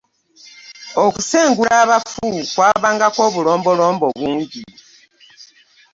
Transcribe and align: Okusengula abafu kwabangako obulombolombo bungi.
Okusengula 1.05 1.73
abafu 1.83 2.27
kwabangako 2.53 3.19
obulombolombo 3.27 4.07
bungi. 4.17 4.61